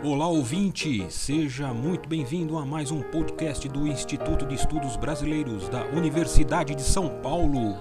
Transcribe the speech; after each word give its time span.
Olá 0.00 0.28
ouvinte, 0.28 1.06
seja 1.10 1.74
muito 1.74 2.08
bem-vindo 2.08 2.56
a 2.56 2.64
mais 2.64 2.92
um 2.92 3.02
podcast 3.02 3.68
do 3.68 3.84
Instituto 3.84 4.46
de 4.46 4.54
Estudos 4.54 4.96
Brasileiros 4.96 5.68
da 5.68 5.86
Universidade 5.86 6.72
de 6.76 6.82
São 6.82 7.08
Paulo. 7.20 7.76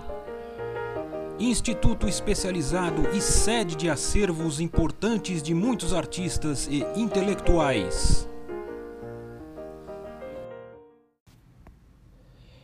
Instituto 1.40 2.08
especializado 2.08 3.08
e 3.16 3.22
sede 3.22 3.76
de 3.76 3.88
acervos 3.88 4.60
importantes 4.60 5.44
de 5.44 5.54
muitos 5.54 5.94
artistas 5.94 6.68
e 6.68 6.84
intelectuais. 7.00 8.28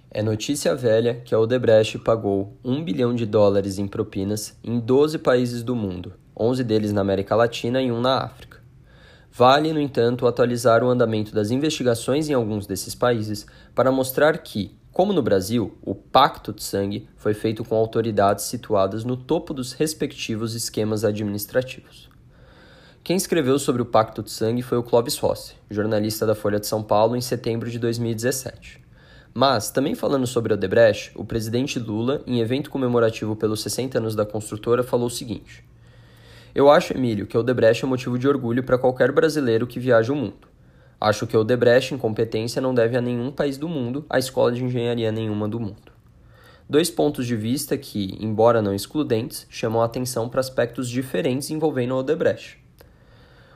É 0.09 0.23
notícia 0.23 0.75
velha 0.75 1.21
que 1.23 1.35
a 1.35 1.39
Odebrecht 1.39 1.99
pagou 1.99 2.57
1 2.65 2.83
bilhão 2.83 3.13
de 3.13 3.27
dólares 3.27 3.77
em 3.77 3.88
propinas 3.88 4.57
em 4.63 4.79
12 4.79 5.20
países 5.20 5.61
do 5.61 5.75
mundo, 5.75 6.13
11 6.35 6.63
deles 6.63 6.91
na 6.91 7.01
América 7.01 7.35
Latina 7.35 7.79
e 7.83 7.91
um 7.91 8.01
na 8.01 8.17
África. 8.17 8.52
Vale, 9.35 9.73
no 9.73 9.81
entanto, 9.81 10.27
atualizar 10.27 10.83
o 10.83 10.89
andamento 10.89 11.33
das 11.33 11.49
investigações 11.49 12.29
em 12.29 12.33
alguns 12.33 12.67
desses 12.67 12.93
países 12.93 13.47
para 13.73 13.91
mostrar 13.91 14.37
que, 14.37 14.77
como 14.91 15.11
no 15.11 15.23
Brasil, 15.23 15.75
o 15.81 15.95
pacto 15.95 16.53
de 16.53 16.61
sangue 16.61 17.09
foi 17.17 17.33
feito 17.33 17.65
com 17.65 17.75
autoridades 17.75 18.45
situadas 18.45 19.03
no 19.03 19.17
topo 19.17 19.51
dos 19.51 19.73
respectivos 19.73 20.53
esquemas 20.53 21.03
administrativos. 21.03 22.11
Quem 23.03 23.17
escreveu 23.17 23.57
sobre 23.57 23.81
o 23.81 23.87
pacto 23.87 24.21
de 24.21 24.29
sangue 24.29 24.61
foi 24.61 24.77
o 24.77 24.83
Clóvis 24.83 25.17
Rossi, 25.17 25.55
jornalista 25.67 26.27
da 26.27 26.35
Folha 26.35 26.59
de 26.59 26.67
São 26.67 26.84
Paulo, 26.84 27.15
em 27.15 27.21
setembro 27.21 27.71
de 27.71 27.79
2017. 27.79 28.84
Mas, 29.34 29.71
também 29.71 29.95
falando 29.95 30.27
sobre 30.27 30.53
Odebrecht, 30.53 31.11
o 31.15 31.25
presidente 31.25 31.79
Lula, 31.79 32.21
em 32.27 32.39
evento 32.39 32.70
comemorativo 32.70 33.35
pelos 33.35 33.63
60 33.63 33.97
anos 33.97 34.15
da 34.15 34.27
construtora, 34.27 34.84
falou 34.84 35.07
o 35.07 35.09
seguinte. 35.09 35.65
Eu 36.55 36.70
acho, 36.70 36.95
Emílio, 36.95 37.25
que 37.25 37.35
o 37.35 37.39
Odebrecht 37.39 37.84
é 37.84 37.88
motivo 37.88 38.20
de 38.20 38.27
orgulho 38.27 38.63
para 38.63 38.77
qualquer 38.77 39.12
brasileiro 39.12 39.66
que 39.66 39.80
viaja 39.80 40.13
o 40.13 40.16
mundo. 40.16 40.48
Acho 41.01 41.26
que 41.26 41.35
o 41.35 41.40
Odebrecht, 41.41 41.96
em 41.96 41.98
competência, 41.98 42.62
não 42.62 42.76
deve 42.76 42.96
a 42.96 43.01
nenhum 43.01 43.32
país 43.32 43.57
do 43.57 43.68
mundo, 43.68 44.05
a 44.07 44.20
escola 44.20 44.51
de 44.51 44.63
engenharia 44.63 45.12
nenhuma 45.12 45.48
do 45.48 45.59
mundo. 45.59 45.91
Dois 46.70 46.91
pontos 46.91 47.26
de 47.26 47.35
vista 47.35 47.76
que, 47.76 48.15
embora 48.20 48.62
não 48.62 48.74
excludentes, 48.74 49.48
chamam 49.49 49.81
a 49.81 49.85
atenção 49.85 50.29
para 50.29 50.40
aspectos 50.40 50.87
diferentes 50.87 51.49
envolvendo 51.49 51.96
o 51.96 51.98
Odebrecht. 51.98 52.59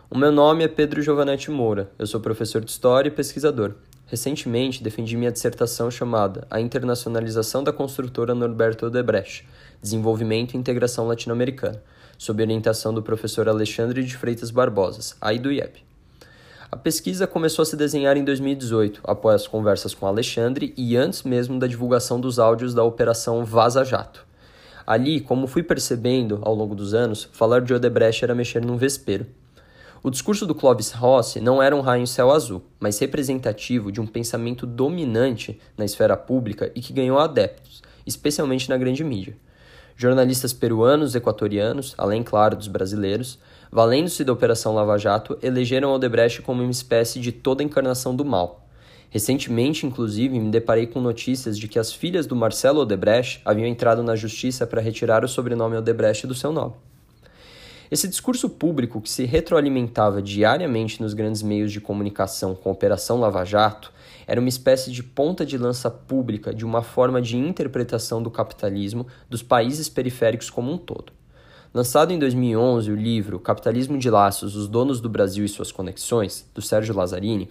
O 0.09 0.17
meu 0.17 0.31
nome 0.31 0.63
é 0.63 0.67
Pedro 0.67 1.01
Giovanetti 1.01 1.51
Moura, 1.51 1.91
eu 1.99 2.07
sou 2.07 2.19
professor 2.19 2.63
de 2.63 2.71
História 2.71 3.09
e 3.09 3.11
pesquisador. 3.11 3.75
Recentemente 4.07 4.81
defendi 4.81 5.15
minha 5.15 5.31
dissertação 5.31 5.91
chamada 5.91 6.47
A 6.49 6.59
Internacionalização 6.59 7.63
da 7.63 7.71
Construtora 7.71 8.33
Norberto 8.33 8.87
Odebrecht, 8.87 9.47
Desenvolvimento 9.81 10.55
e 10.55 10.57
Integração 10.57 11.07
Latino-Americana, 11.07 11.83
sob 12.17 12.41
orientação 12.41 12.93
do 12.93 13.03
professor 13.03 13.47
Alexandre 13.47 14.03
de 14.03 14.17
Freitas 14.17 14.51
Barbosas, 14.51 15.15
aí 15.21 15.37
do 15.37 15.51
IEP. 15.51 15.85
A 16.69 16.75
pesquisa 16.75 17.25
começou 17.25 17.63
a 17.63 17.65
se 17.65 17.77
desenhar 17.77 18.17
em 18.17 18.25
2018, 18.25 19.01
após 19.05 19.35
as 19.41 19.47
conversas 19.47 19.93
com 19.93 20.05
Alexandre 20.05 20.73
e 20.75 20.97
antes 20.97 21.23
mesmo 21.23 21.57
da 21.57 21.65
divulgação 21.65 22.19
dos 22.19 22.39
áudios 22.39 22.73
da 22.73 22.83
Operação 22.83 23.45
Vaza 23.45 23.85
Jato. 23.85 24.25
Ali, 24.85 25.21
como 25.21 25.47
fui 25.47 25.63
percebendo 25.63 26.39
ao 26.41 26.53
longo 26.53 26.75
dos 26.75 26.93
anos, 26.93 27.29
falar 27.31 27.61
de 27.61 27.73
Odebrecht 27.73 28.23
era 28.23 28.35
mexer 28.35 28.65
num 28.65 28.75
vespeiro. 28.75 29.25
O 30.03 30.09
discurso 30.09 30.45
do 30.45 30.53
Clóvis 30.53 30.91
Rossi 30.91 31.39
não 31.39 31.61
era 31.61 31.75
um 31.75 31.81
raio 31.81 32.03
em 32.03 32.05
céu 32.05 32.31
azul, 32.31 32.63
mas 32.79 32.99
representativo 32.99 33.91
de 33.91 33.99
um 33.99 34.07
pensamento 34.07 34.65
dominante 34.65 35.59
na 35.77 35.85
esfera 35.85 36.15
pública 36.15 36.71
e 36.75 36.81
que 36.81 36.93
ganhou 36.93 37.17
adeptos, 37.17 37.81
especialmente 38.05 38.69
na 38.69 38.77
grande 38.77 39.03
mídia. 39.03 39.35
Jornalistas 39.99 40.53
peruanos, 40.53 41.15
equatorianos, 41.15 41.95
além, 41.97 42.21
claro, 42.21 42.55
dos 42.55 42.67
brasileiros, 42.67 43.39
valendo-se 43.71 44.23
da 44.23 44.31
Operação 44.31 44.75
Lava 44.75 44.95
Jato, 44.95 45.39
elegeram 45.41 45.91
Odebrecht 45.91 46.43
como 46.43 46.61
uma 46.61 46.69
espécie 46.69 47.19
de 47.19 47.31
toda 47.31 47.63
encarnação 47.63 48.15
do 48.15 48.23
mal. 48.23 48.67
Recentemente, 49.09 49.87
inclusive, 49.87 50.39
me 50.39 50.51
deparei 50.51 50.85
com 50.85 51.01
notícias 51.01 51.57
de 51.57 51.67
que 51.67 51.79
as 51.79 51.91
filhas 51.91 52.27
do 52.27 52.35
Marcelo 52.35 52.81
Odebrecht 52.81 53.41
haviam 53.43 53.65
entrado 53.65 54.03
na 54.03 54.15
justiça 54.15 54.67
para 54.67 54.81
retirar 54.81 55.25
o 55.25 55.27
sobrenome 55.27 55.77
Odebrecht 55.77 56.27
do 56.27 56.35
seu 56.35 56.51
nome. 56.51 56.75
Esse 57.89 58.07
discurso 58.07 58.49
público 58.49 58.99
que 58.99 59.09
se 59.09 59.23
retroalimentava 59.23 60.21
diariamente 60.21 61.01
nos 61.01 61.13
grandes 61.13 61.41
meios 61.41 61.71
de 61.71 61.79
comunicação 61.79 62.53
com 62.53 62.67
a 62.67 62.73
Operação 62.73 63.17
Lava 63.17 63.45
Jato 63.45 63.93
era 64.27 64.41
uma 64.41 64.49
espécie 64.49 64.91
de 64.91 65.01
ponta 65.01 65.45
de 65.45 65.57
lança 65.57 65.89
pública 65.89 66.53
de 66.53 66.65
uma 66.65 66.83
forma 66.83 67.21
de 67.21 67.37
interpretação 67.37 68.21
do 68.21 68.29
capitalismo 68.29 69.07
dos 69.29 69.41
países 69.41 69.87
periféricos 69.87 70.49
como 70.49 70.69
um 70.69 70.77
todo. 70.77 71.13
Lançado 71.73 72.11
em 72.11 72.19
2011, 72.19 72.91
o 72.91 72.95
livro 72.95 73.39
Capitalismo 73.39 73.97
de 73.97 74.09
Laços: 74.09 74.55
Os 74.57 74.67
Donos 74.67 74.99
do 74.99 75.07
Brasil 75.07 75.45
e 75.45 75.49
Suas 75.49 75.71
Conexões, 75.71 76.45
do 76.53 76.61
Sérgio 76.61 76.93
Lazzarini, 76.93 77.49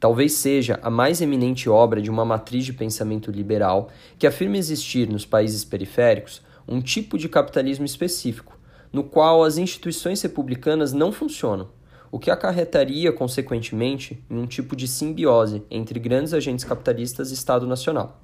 talvez 0.00 0.32
seja 0.32 0.80
a 0.82 0.90
mais 0.90 1.20
eminente 1.20 1.68
obra 1.68 2.02
de 2.02 2.10
uma 2.10 2.24
matriz 2.24 2.64
de 2.64 2.72
pensamento 2.72 3.30
liberal 3.30 3.88
que 4.18 4.26
afirma 4.26 4.56
existir 4.56 5.08
nos 5.08 5.24
países 5.24 5.64
periféricos 5.64 6.42
um 6.66 6.80
tipo 6.80 7.16
de 7.16 7.28
capitalismo 7.28 7.84
específico, 7.84 8.55
no 8.92 9.04
qual 9.04 9.42
as 9.42 9.58
instituições 9.58 10.20
republicanas 10.22 10.92
não 10.92 11.12
funcionam 11.12 11.68
o 12.10 12.18
que 12.18 12.30
acarretaria, 12.30 13.12
consequentemente, 13.12 14.22
em 14.30 14.38
um 14.38 14.46
tipo 14.46 14.76
de 14.76 14.86
simbiose 14.86 15.62
entre 15.70 15.98
grandes 15.98 16.32
agentes 16.32 16.64
capitalistas 16.64 17.30
e 17.30 17.34
Estado 17.34 17.66
Nacional. 17.66 18.20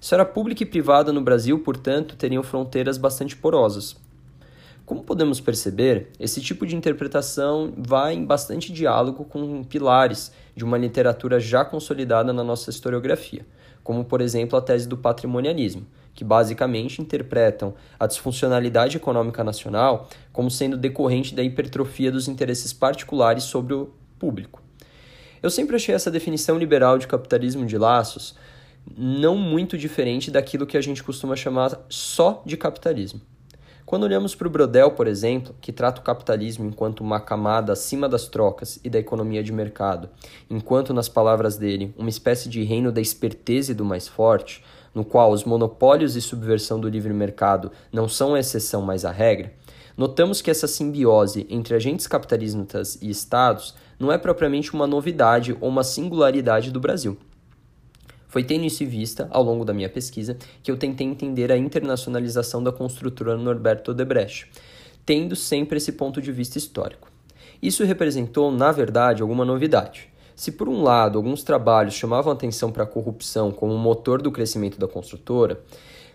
Esfera 0.00 0.24
pública 0.24 0.62
e 0.62 0.66
privada 0.66 1.12
no 1.12 1.20
Brasil, 1.20 1.58
portanto, 1.58 2.16
teriam 2.16 2.42
fronteiras 2.42 2.98
bastante 2.98 3.36
porosas. 3.36 3.96
Como 4.84 5.04
podemos 5.04 5.40
perceber, 5.40 6.10
esse 6.18 6.40
tipo 6.40 6.66
de 6.66 6.76
interpretação 6.76 7.72
vai 7.76 8.14
em 8.14 8.24
bastante 8.24 8.72
diálogo 8.72 9.24
com 9.24 9.62
pilares 9.64 10.32
de 10.54 10.64
uma 10.64 10.76
literatura 10.76 11.38
já 11.38 11.64
consolidada 11.64 12.32
na 12.32 12.44
nossa 12.44 12.70
historiografia, 12.70 13.46
como, 13.82 14.04
por 14.04 14.20
exemplo, 14.20 14.58
a 14.58 14.62
tese 14.62 14.88
do 14.88 14.96
patrimonialismo, 14.96 15.86
que 16.14 16.24
basicamente 16.24 17.00
interpretam 17.00 17.74
a 17.98 18.06
disfuncionalidade 18.06 18.96
econômica 18.96 19.42
nacional 19.42 20.08
como 20.32 20.50
sendo 20.50 20.76
decorrente 20.76 21.34
da 21.34 21.42
hipertrofia 21.42 22.10
dos 22.10 22.28
interesses 22.28 22.72
particulares 22.72 23.44
sobre 23.44 23.74
o 23.74 23.90
público. 24.18 24.62
Eu 25.42 25.50
sempre 25.50 25.76
achei 25.76 25.94
essa 25.94 26.10
definição 26.10 26.58
liberal 26.58 26.98
de 26.98 27.06
capitalismo 27.06 27.66
de 27.66 27.76
laços 27.76 28.36
não 28.96 29.36
muito 29.36 29.78
diferente 29.78 30.30
daquilo 30.30 30.66
que 30.66 30.76
a 30.76 30.80
gente 30.80 31.02
costuma 31.02 31.36
chamar 31.36 31.78
só 31.88 32.42
de 32.44 32.56
capitalismo. 32.56 33.20
Quando 33.84 34.04
olhamos 34.04 34.34
para 34.34 34.46
o 34.46 34.50
Brodel, 34.50 34.92
por 34.92 35.06
exemplo, 35.06 35.54
que 35.60 35.72
trata 35.72 36.00
o 36.00 36.04
capitalismo 36.04 36.66
enquanto 36.66 37.00
uma 37.00 37.20
camada 37.20 37.72
acima 37.72 38.08
das 38.08 38.26
trocas 38.26 38.80
e 38.82 38.88
da 38.88 38.98
economia 38.98 39.42
de 39.42 39.52
mercado, 39.52 40.08
enquanto, 40.48 40.94
nas 40.94 41.08
palavras 41.08 41.56
dele, 41.56 41.94
uma 41.98 42.08
espécie 42.08 42.48
de 42.48 42.62
reino 42.62 42.90
da 42.90 43.00
esperteza 43.00 43.72
e 43.72 43.74
do 43.74 43.84
mais 43.84 44.08
forte, 44.08 44.64
no 44.94 45.04
qual 45.04 45.30
os 45.30 45.44
monopólios 45.44 46.16
e 46.16 46.20
subversão 46.20 46.78
do 46.78 46.88
livre 46.88 47.12
mercado 47.12 47.70
não 47.92 48.08
são 48.08 48.34
a 48.34 48.40
exceção, 48.40 48.82
mas 48.82 49.04
a 49.04 49.10
regra, 49.10 49.52
notamos 49.96 50.40
que 50.42 50.50
essa 50.50 50.66
simbiose 50.66 51.46
entre 51.48 51.74
agentes 51.74 52.06
capitalistas 52.06 52.98
e 53.00 53.10
estados 53.10 53.74
não 53.98 54.10
é 54.10 54.18
propriamente 54.18 54.72
uma 54.74 54.86
novidade 54.86 55.56
ou 55.60 55.68
uma 55.68 55.84
singularidade 55.84 56.70
do 56.70 56.80
Brasil. 56.80 57.16
Foi 58.28 58.42
tendo 58.42 58.64
isso 58.64 58.82
em 58.82 58.86
vista, 58.86 59.28
ao 59.30 59.42
longo 59.42 59.64
da 59.64 59.74
minha 59.74 59.90
pesquisa, 59.90 60.38
que 60.62 60.70
eu 60.70 60.76
tentei 60.78 61.06
entender 61.06 61.52
a 61.52 61.56
internacionalização 61.56 62.62
da 62.62 62.72
construtora 62.72 63.36
Norberto 63.36 63.90
Odebrecht, 63.90 64.50
tendo 65.04 65.36
sempre 65.36 65.76
esse 65.76 65.92
ponto 65.92 66.20
de 66.22 66.32
vista 66.32 66.56
histórico. 66.56 67.10
Isso 67.60 67.84
representou, 67.84 68.50
na 68.50 68.72
verdade, 68.72 69.20
alguma 69.20 69.44
novidade. 69.44 70.11
Se 70.42 70.50
por 70.50 70.68
um 70.68 70.82
lado 70.82 71.18
alguns 71.18 71.44
trabalhos 71.44 71.94
chamavam 71.94 72.32
atenção 72.32 72.72
para 72.72 72.82
a 72.82 72.86
corrupção 72.86 73.52
como 73.52 73.78
motor 73.78 74.20
do 74.20 74.32
crescimento 74.32 74.76
da 74.76 74.88
construtora, 74.88 75.60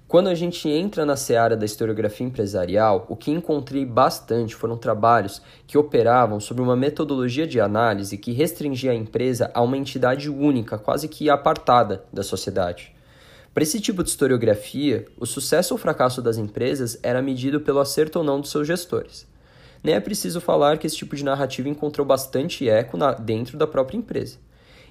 quando 0.05 0.27
a 0.27 0.35
gente 0.35 0.67
entra 0.67 1.05
na 1.05 1.15
seara 1.15 1.55
da 1.55 1.65
historiografia 1.65 2.27
empresarial, 2.27 3.05
o 3.07 3.15
que 3.15 3.31
encontrei 3.31 3.85
bastante 3.85 4.53
foram 4.53 4.75
trabalhos 4.75 5.41
que 5.65 5.77
operavam 5.77 6.41
sobre 6.41 6.62
uma 6.62 6.75
metodologia 6.75 7.47
de 7.47 7.62
análise 7.62 8.18
que 8.18 8.33
restringia 8.33 8.91
a 8.91 8.95
empresa 8.95 9.50
a 9.53 9.62
uma 9.62 9.77
entidade 9.77 10.30
única, 10.30 10.77
quase 10.77 11.07
que 11.07 11.30
apartada 11.30 12.03
da 12.12 12.21
sociedade. 12.21 12.94
Para 13.53 13.63
esse 13.63 13.80
tipo 13.80 14.03
de 14.03 14.09
historiografia, 14.09 15.07
o 15.18 15.25
sucesso 15.25 15.73
ou 15.73 15.77
fracasso 15.77 16.21
das 16.21 16.38
empresas 16.38 17.00
era 17.01 17.21
medido 17.21 17.62
pelo 17.62 17.80
acerto 17.80 18.19
ou 18.19 18.25
não 18.25 18.41
dos 18.41 18.51
seus 18.51 18.68
gestores. 18.68 19.25
Nem 19.83 19.95
é 19.95 20.00
preciso 20.00 20.41
falar 20.41 20.77
que 20.77 20.88
esse 20.88 20.97
tipo 20.97 21.15
de 21.15 21.24
narrativa 21.24 21.69
encontrou 21.69 22.06
bastante 22.06 22.68
eco 22.68 22.97
na, 22.97 23.13
dentro 23.13 23.57
da 23.57 23.68
própria 23.68 23.97
empresa. 23.97 24.38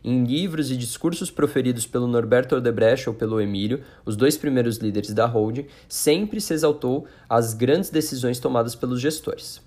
Em 0.05 0.25
livros 0.25 0.71
e 0.71 0.77
discursos 0.77 1.31
proferidos 1.31 1.87
pelo 1.87 2.07
Norberto 2.07 2.55
Odebrecht 2.55 3.09
ou 3.09 3.15
pelo 3.15 3.41
Emílio, 3.41 3.83
os 4.05 4.15
dois 4.15 4.37
primeiros 4.37 4.77
líderes 4.77 5.13
da 5.13 5.27
holding, 5.27 5.67
sempre 5.89 6.41
se 6.41 6.55
exaltou 6.55 7.07
as 7.29 7.55
grandes 7.55 7.91
decisões 7.91 8.39
tomadas 8.39 8.77
pelos 8.77 9.01
gestores. 9.01 9.61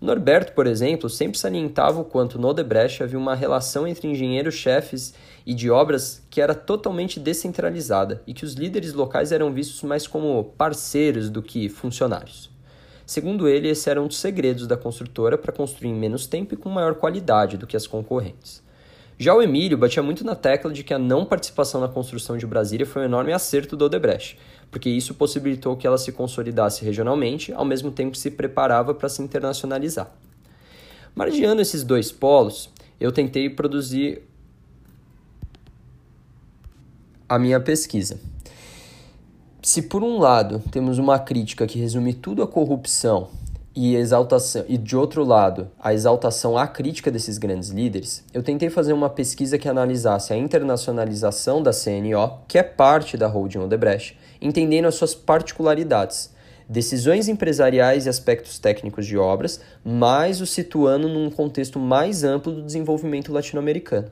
O 0.00 0.04
Norberto, 0.04 0.52
por 0.52 0.66
exemplo, 0.66 1.08
sempre 1.08 1.38
salientava 1.38 2.00
o 2.00 2.04
quanto 2.04 2.38
no 2.38 2.48
Odebrecht 2.48 3.02
havia 3.02 3.18
uma 3.18 3.34
relação 3.34 3.86
entre 3.86 4.08
engenheiros-chefes 4.08 5.14
e 5.46 5.54
de 5.54 5.70
obras 5.70 6.22
que 6.28 6.40
era 6.40 6.54
totalmente 6.54 7.18
descentralizada 7.18 8.22
e 8.26 8.34
que 8.34 8.44
os 8.44 8.54
líderes 8.54 8.92
locais 8.92 9.32
eram 9.32 9.52
vistos 9.52 9.82
mais 9.82 10.06
como 10.06 10.44
parceiros 10.56 11.30
do 11.30 11.40
que 11.42 11.68
funcionários. 11.68 12.51
Segundo 13.04 13.48
ele, 13.48 13.68
esse 13.68 13.90
era 13.90 14.00
um 14.00 14.06
dos 14.06 14.18
segredos 14.18 14.66
da 14.66 14.76
construtora 14.76 15.36
para 15.36 15.52
construir 15.52 15.90
em 15.90 15.94
menos 15.94 16.26
tempo 16.26 16.54
e 16.54 16.56
com 16.56 16.68
maior 16.68 16.94
qualidade 16.94 17.56
do 17.56 17.66
que 17.66 17.76
as 17.76 17.86
concorrentes. 17.86 18.62
Já 19.18 19.34
o 19.34 19.42
Emílio 19.42 19.78
batia 19.78 20.02
muito 20.02 20.24
na 20.24 20.34
tecla 20.34 20.72
de 20.72 20.82
que 20.82 20.94
a 20.94 20.98
não 20.98 21.24
participação 21.24 21.80
na 21.80 21.88
construção 21.88 22.36
de 22.36 22.46
Brasília 22.46 22.86
foi 22.86 23.02
um 23.02 23.04
enorme 23.04 23.32
acerto 23.32 23.76
do 23.76 23.84
Odebrecht, 23.84 24.38
porque 24.70 24.88
isso 24.88 25.14
possibilitou 25.14 25.76
que 25.76 25.86
ela 25.86 25.98
se 25.98 26.10
consolidasse 26.12 26.84
regionalmente, 26.84 27.52
ao 27.52 27.64
mesmo 27.64 27.90
tempo 27.90 28.12
que 28.12 28.18
se 28.18 28.30
preparava 28.30 28.94
para 28.94 29.08
se 29.08 29.22
internacionalizar. 29.22 30.10
Margeando 31.14 31.60
esses 31.60 31.84
dois 31.84 32.10
polos, 32.10 32.70
eu 32.98 33.12
tentei 33.12 33.50
produzir 33.50 34.22
a 37.28 37.38
minha 37.38 37.60
pesquisa. 37.60 38.18
Se 39.64 39.80
por 39.80 40.02
um 40.02 40.18
lado 40.18 40.60
temos 40.72 40.98
uma 40.98 41.20
crítica 41.20 41.68
que 41.68 41.78
resume 41.78 42.12
tudo 42.12 42.42
a 42.42 42.48
corrupção 42.48 43.28
e 43.76 43.94
exaltação 43.94 44.64
e 44.68 44.76
de 44.76 44.96
outro 44.96 45.22
lado 45.22 45.70
a 45.78 45.94
exaltação 45.94 46.58
à 46.58 46.66
crítica 46.66 47.12
desses 47.12 47.38
grandes 47.38 47.68
líderes, 47.68 48.24
eu 48.34 48.42
tentei 48.42 48.68
fazer 48.70 48.92
uma 48.92 49.08
pesquisa 49.08 49.56
que 49.56 49.68
analisasse 49.68 50.32
a 50.32 50.36
internacionalização 50.36 51.62
da 51.62 51.70
CNO, 51.70 52.40
que 52.48 52.58
é 52.58 52.62
parte 52.64 53.16
da 53.16 53.28
holding 53.28 53.60
Odebrecht, 53.60 54.18
entendendo 54.40 54.86
as 54.86 54.96
suas 54.96 55.14
particularidades, 55.14 56.34
decisões 56.68 57.28
empresariais 57.28 58.06
e 58.06 58.08
aspectos 58.08 58.58
técnicos 58.58 59.06
de 59.06 59.16
obras, 59.16 59.60
mas 59.84 60.40
o 60.40 60.46
situando 60.46 61.08
num 61.08 61.30
contexto 61.30 61.78
mais 61.78 62.24
amplo 62.24 62.52
do 62.52 62.62
desenvolvimento 62.62 63.32
latino-americano. 63.32 64.10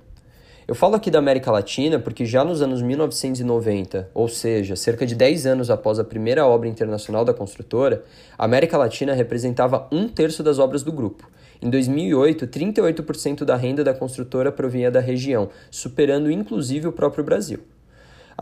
Eu 0.71 0.75
falo 0.77 0.95
aqui 0.95 1.11
da 1.11 1.19
América 1.19 1.51
Latina 1.51 1.99
porque 1.99 2.25
já 2.25 2.45
nos 2.45 2.63
anos 2.63 2.81
1990, 2.81 4.09
ou 4.15 4.29
seja, 4.29 4.77
cerca 4.77 5.05
de 5.05 5.17
10 5.17 5.45
anos 5.45 5.69
após 5.69 5.99
a 5.99 6.05
primeira 6.05 6.47
obra 6.47 6.69
internacional 6.69 7.25
da 7.25 7.35
construtora, 7.35 8.05
a 8.39 8.45
América 8.45 8.79
Latina 8.79 9.13
representava 9.13 9.89
um 9.91 10.07
terço 10.07 10.45
das 10.45 10.61
obras 10.61 10.85
do 10.85 10.93
grupo. 10.93 11.29
Em 11.61 11.69
2008, 11.69 12.47
38% 12.47 13.45
da 13.45 13.57
renda 13.57 13.83
da 13.83 13.93
construtora 13.93 14.53
provinha 14.53 14.93
da 14.93 15.01
região, 15.01 15.49
superando 15.73 16.31
inclusive 16.31 16.87
o 16.87 16.93
próprio 16.93 17.25
Brasil. 17.25 17.59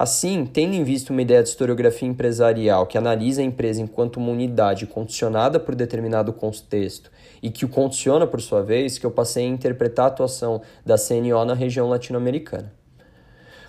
Assim, 0.00 0.46
tendo 0.46 0.74
em 0.74 0.84
vista 0.84 1.12
uma 1.12 1.22
ideia 1.22 1.42
de 1.42 1.48
historiografia 1.48 2.06
empresarial 2.06 2.86
que 2.86 2.96
analisa 2.96 3.42
a 3.42 3.44
empresa 3.44 3.82
enquanto 3.82 4.18
uma 4.18 4.30
unidade 4.30 4.86
condicionada 4.86 5.58
por 5.58 5.74
determinado 5.74 6.32
contexto 6.32 7.10
e 7.42 7.50
que 7.50 7.64
o 7.64 7.68
condiciona 7.68 8.24
por 8.24 8.40
sua 8.40 8.62
vez, 8.62 8.96
que 8.96 9.04
eu 9.04 9.10
passei 9.10 9.44
a 9.44 9.48
interpretar 9.48 10.04
a 10.04 10.08
atuação 10.08 10.62
da 10.86 10.94
CNO 10.96 11.44
na 11.44 11.52
região 11.52 11.88
latino-americana. 11.88 12.72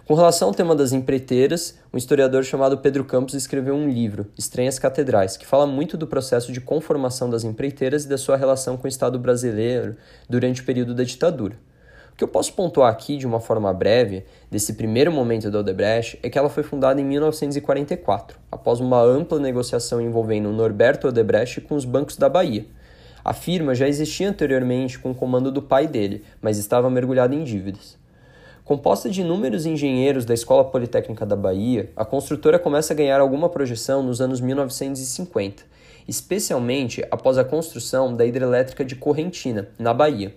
Com 0.06 0.14
relação 0.14 0.50
ao 0.50 0.54
tema 0.54 0.76
das 0.76 0.94
empreiteiras, 0.94 1.80
um 1.92 1.98
historiador 1.98 2.44
chamado 2.44 2.78
Pedro 2.78 3.04
Campos 3.06 3.34
escreveu 3.34 3.74
um 3.74 3.90
livro, 3.90 4.28
Estranhas 4.38 4.78
Catedrais, 4.78 5.36
que 5.36 5.48
fala 5.48 5.66
muito 5.66 5.98
do 5.98 6.06
processo 6.06 6.52
de 6.52 6.62
conformação 6.62 7.28
das 7.28 7.44
empreiteiras 7.44 8.06
e 8.06 8.08
da 8.08 8.20
sua 8.20 8.38
relação 8.38 8.78
com 8.78 8.86
o 8.86 8.88
Estado 8.88 9.18
brasileiro 9.18 9.96
durante 10.30 10.62
o 10.62 10.66
período 10.66 10.94
da 10.94 11.04
ditadura 11.04 11.58
que 12.20 12.24
eu 12.26 12.28
posso 12.28 12.52
pontuar 12.52 12.92
aqui 12.92 13.16
de 13.16 13.26
uma 13.26 13.40
forma 13.40 13.74
breve 13.74 14.26
desse 14.52 14.74
primeiro 14.74 15.10
momento 15.10 15.50
da 15.50 15.60
Odebrecht 15.60 16.20
é 16.22 16.30
que 16.30 16.38
ela 16.38 16.50
foi 16.50 16.64
fundada 16.64 17.00
em 17.00 17.06
1944, 17.06 18.38
após 18.52 18.82
uma 18.82 19.02
ampla 19.02 19.40
negociação 19.40 20.02
envolvendo 20.02 20.52
Norberto 20.52 21.08
Odebrecht 21.08 21.62
com 21.62 21.76
os 21.76 21.86
bancos 21.86 22.18
da 22.18 22.28
Bahia. 22.28 22.66
A 23.24 23.32
firma 23.32 23.74
já 23.74 23.88
existia 23.88 24.30
anteriormente 24.30 25.00
com 25.00 25.12
o 25.12 25.16
comando 25.16 25.50
do 25.50 25.62
pai 25.62 25.88
dele, 25.88 26.22
mas 26.42 26.58
estava 26.58 26.90
mergulhada 26.90 27.34
em 27.34 27.42
dívidas. 27.42 27.98
Composta 28.66 29.10
de 29.10 29.22
inúmeros 29.22 29.66
engenheiros 29.66 30.26
da 30.26 30.34
Escola 30.34 30.66
Politécnica 30.66 31.26
da 31.26 31.38
Bahia, 31.38 31.90
a 31.96 32.04
construtora 32.04 32.60
começa 32.60 32.92
a 32.92 32.98
ganhar 32.98 33.22
alguma 33.22 33.48
projeção 33.48 34.04
nos 34.04 34.20
anos 34.20 34.42
1950, 34.42 35.64
especialmente 36.06 37.02
após 37.10 37.38
a 37.38 37.46
construção 37.46 38.14
da 38.14 38.26
hidrelétrica 38.26 38.84
de 38.84 38.98
Correntina, 38.98 39.70
na 39.80 39.94
Bahia 39.94 40.36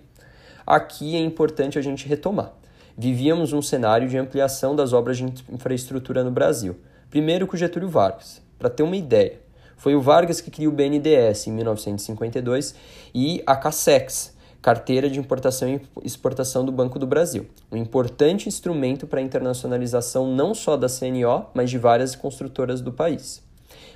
aqui 0.65 1.15
é 1.15 1.19
importante 1.19 1.77
a 1.77 1.81
gente 1.81 2.07
retomar. 2.07 2.53
Vivíamos 2.97 3.53
um 3.53 3.61
cenário 3.61 4.07
de 4.07 4.17
ampliação 4.17 4.75
das 4.75 4.93
obras 4.93 5.17
de 5.17 5.25
infraestrutura 5.51 6.23
no 6.23 6.31
Brasil. 6.31 6.75
Primeiro 7.09 7.45
com 7.45 7.57
Getúlio 7.57 7.89
Vargas. 7.89 8.41
Para 8.57 8.69
ter 8.69 8.83
uma 8.83 8.95
ideia, 8.95 9.39
foi 9.75 9.95
o 9.95 10.01
Vargas 10.01 10.39
que 10.39 10.49
criou 10.49 10.71
o 10.71 10.75
BNDES 10.75 11.47
em 11.47 11.51
1952 11.51 12.73
e 13.13 13.43
a 13.45 13.53
CASEX, 13.53 14.33
Carteira 14.61 15.09
de 15.09 15.19
Importação 15.19 15.67
e 15.67 15.81
Exportação 16.05 16.63
do 16.63 16.71
Banco 16.71 16.97
do 16.97 17.05
Brasil, 17.05 17.47
um 17.69 17.75
importante 17.75 18.47
instrumento 18.47 19.05
para 19.05 19.19
a 19.19 19.21
internacionalização 19.21 20.33
não 20.33 20.55
só 20.55 20.77
da 20.77 20.87
CNO, 20.87 21.47
mas 21.53 21.69
de 21.69 21.77
várias 21.77 22.15
construtoras 22.15 22.79
do 22.79 22.93
país. 22.93 23.42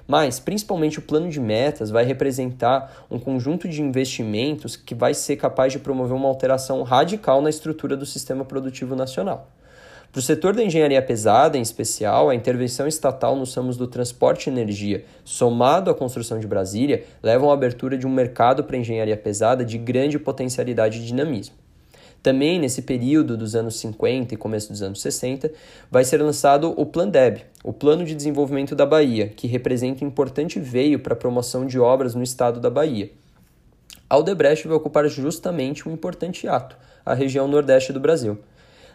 Mas, 0.08 0.40
principalmente, 0.40 1.00
o 1.00 1.02
plano 1.02 1.30
de 1.30 1.40
metas 1.40 1.90
vai 1.90 2.06
representar 2.06 3.06
um 3.12 3.20
conjunto 3.20 3.68
de 3.68 3.82
investimentos 3.82 4.78
que 4.78 4.96
vai 4.96 5.14
ser 5.14 5.36
capaz 5.36 5.74
de 5.74 5.80
promover 5.80 6.16
uma 6.16 6.30
alteração 6.30 6.82
radical 6.84 7.42
na 7.42 7.50
estrutura 7.50 7.98
do 7.98 8.06
sistema 8.06 8.46
produtivo 8.46 8.96
nacional. 8.96 9.52
Para 10.10 10.20
o 10.20 10.22
setor 10.22 10.56
da 10.56 10.64
engenharia 10.64 11.02
pesada, 11.02 11.58
em 11.58 11.62
especial, 11.62 12.30
a 12.30 12.36
intervenção 12.36 12.88
estatal 12.88 13.36
nos 13.36 13.54
ramos 13.54 13.76
do 13.76 13.86
transporte 13.86 14.48
e 14.48 14.54
energia, 14.54 15.04
somado 15.26 15.92
à 15.92 15.94
construção 15.94 16.40
de 16.40 16.48
Brasília, 16.48 17.04
levam 17.22 17.52
à 17.52 17.54
abertura 17.54 17.98
de 17.98 18.08
um 18.08 18.10
mercado 18.10 18.64
para 18.64 18.78
engenharia 18.78 19.18
pesada 19.18 19.66
de 19.66 19.78
grande 19.78 20.18
potencialidade 20.18 21.00
e 21.00 21.06
dinamismo. 21.06 21.67
Também 22.22 22.60
nesse 22.60 22.82
período 22.82 23.38
dos 23.38 23.56
anos 23.56 23.80
50 23.80 24.34
e 24.34 24.38
começo 24.38 24.72
dos 24.72 24.82
anos 24.82 25.02
60, 25.02 25.52
vai 25.90 26.04
ser 26.04 26.22
lançado 26.22 26.74
o 26.76 26.86
Plandeb, 26.86 27.46
o 27.64 27.72
Plano 27.72 28.04
de 28.04 28.16
Desenvolvimento 28.16 28.76
da 28.76 28.86
Bahia, 28.86 29.30
que 29.30 29.48
representa 29.48 30.04
um 30.04 30.08
importante 30.08 30.60
veio 30.60 31.00
para 31.00 31.14
a 31.14 31.18
promoção 31.18 31.66
de 31.66 31.80
obras 31.80 32.16
no 32.16 32.24
estado 32.24 32.60
da 32.60 32.70
Bahia. 32.70 33.12
Aldebrecht 34.10 34.68
vai 34.68 34.78
ocupar 34.78 35.08
justamente 35.08 35.88
um 35.88 35.92
importante 35.92 36.48
ato, 36.48 36.78
a 37.06 37.14
região 37.14 37.48
nordeste 37.48 37.94
do 37.94 38.00
Brasil. 38.00 38.38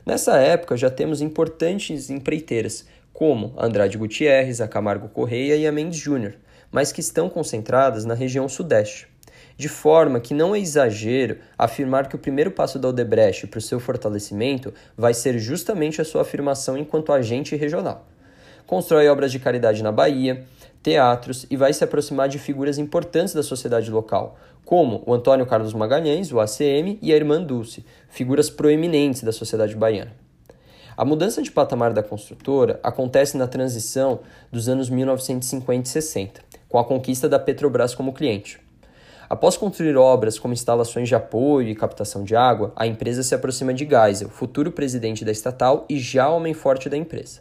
Nessa 0.05 0.37
época 0.39 0.77
já 0.77 0.91
temos 0.91 1.21
importantes 1.21 2.11
empreiteiras, 2.11 2.87
como 3.13 3.55
Andrade 3.57 3.97
Gutierrez, 3.97 4.61
a 4.61 4.67
Camargo 4.67 5.09
Correia 5.09 5.55
e 5.55 5.67
a 5.67 5.73
Mendes 5.73 5.99
Júnior, 5.99 6.35
mas 6.71 6.91
que 6.91 7.01
estão 7.01 7.29
concentradas 7.29 8.05
na 8.05 8.15
região 8.15 8.49
sudeste 8.49 9.12
de 9.57 9.69
forma 9.69 10.21
que 10.21 10.35
não 10.35 10.55
é 10.55 10.61
exagero 10.61 11.39
afirmar 11.57 12.09
que 12.09 12.17
o 12.17 12.19
primeiro 12.19 12.51
passo 12.51 12.79
da 12.79 12.89
Odebrecht 12.89 13.47
para 13.47 13.59
o 13.59 13.63
seu 13.63 13.79
fortalecimento 13.79 14.73
vai 14.97 15.15
ser 15.15 15.39
justamente 15.39 16.01
a 16.01 16.05
sua 16.05 16.23
afirmação 16.23 16.77
enquanto 16.77 17.13
agente 17.13 17.57
regional. 17.57 18.07
Constrói 18.67 19.09
obras 19.09 19.31
de 19.33 19.39
caridade 19.39 19.83
na 19.83 19.93
Bahia, 19.93 20.45
teatros 20.83 21.47
e 21.51 21.57
vai 21.57 21.73
se 21.73 21.85
aproximar 21.85 22.29
de 22.29 22.39
figuras 22.39 22.79
importantes 22.79 23.35
da 23.35 23.43
sociedade 23.43 23.91
local, 23.91 24.39
como 24.65 25.03
o 25.07 25.13
Antônio 25.13 25.47
Carlos 25.47 25.75
Magalhães, 25.75 26.33
o 26.33 26.41
ACM, 26.41 26.99
e 27.03 27.13
a 27.13 27.17
irmã 27.17 27.43
Dulce, 27.43 27.85
figuras 28.09 28.49
proeminentes 28.49 29.23
da 29.23 29.33
sociedade 29.33 29.77
baiana. 29.77 30.13
A 30.97 31.05
mudança 31.05 31.43
de 31.43 31.51
patamar 31.51 31.93
da 31.93 32.03
construtora 32.03 32.79
acontece 32.83 33.37
na 33.37 33.47
transição 33.47 34.21
dos 34.51 34.69
anos 34.69 34.91
1950 34.91 35.89
e 35.89 35.91
60, 35.91 36.41
com 36.69 36.79
a 36.79 36.85
conquista 36.85 37.29
da 37.29 37.39
Petrobras 37.39 37.95
como 37.95 38.13
cliente. 38.13 38.61
Após 39.33 39.57
construir 39.57 39.97
obras 39.97 40.39
como 40.39 40.53
instalações 40.53 41.09
de 41.09 41.15
apoio 41.15 41.67
e 41.67 41.75
captação 41.75 42.23
de 42.23 42.37
água, 42.37 42.71
a 42.77 42.87
empresa 42.87 43.23
se 43.23 43.35
aproxima 43.35 43.73
de 43.73 43.89
Geisel, 43.89 44.29
futuro 44.29 44.71
presidente 44.71 45.25
da 45.25 45.33
estatal 45.33 45.87
e 45.89 45.99
já 45.99 46.29
homem 46.29 46.53
forte 46.53 46.87
da 46.87 46.99
empresa. 46.99 47.41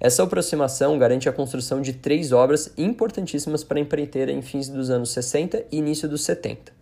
Essa 0.00 0.22
aproximação 0.22 0.98
garante 0.98 1.28
a 1.28 1.32
construção 1.34 1.82
de 1.82 1.92
três 1.92 2.32
obras 2.32 2.72
importantíssimas 2.78 3.62
para 3.62 3.76
a 3.76 3.82
empreiteira 3.82 4.32
em 4.32 4.40
fins 4.40 4.70
dos 4.70 4.88
anos 4.88 5.10
60 5.10 5.64
e 5.70 5.76
início 5.76 6.08
dos 6.08 6.24
70. 6.24 6.72